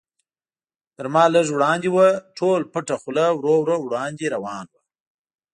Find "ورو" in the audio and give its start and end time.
3.33-3.55, 3.63-3.77